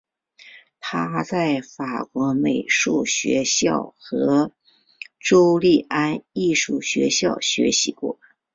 [0.79, 4.51] 他在法国美术学校和
[5.19, 8.17] 朱利安艺术学校学习过。